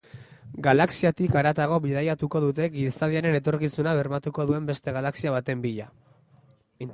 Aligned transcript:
Galaxiatik 0.67 1.35
haratago 1.41 1.77
bidaiatuko 1.83 2.41
dute 2.45 2.69
gizadiaren 2.77 3.37
etorkizuna 3.41 3.95
bermatuko 4.01 4.47
duen 4.53 4.67
beste 4.71 4.97
galaxia 4.97 5.37
baten 5.39 5.63
bila. 5.69 5.89